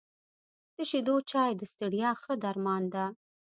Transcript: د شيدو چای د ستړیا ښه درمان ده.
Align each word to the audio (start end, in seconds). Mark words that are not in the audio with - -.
د 0.75 0.77
شيدو 0.89 1.15
چای 1.31 1.51
د 1.59 1.61
ستړیا 1.71 2.11
ښه 2.21 2.33
درمان 2.43 2.83
ده. 2.93 3.05